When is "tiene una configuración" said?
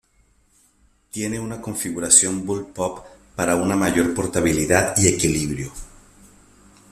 1.11-2.43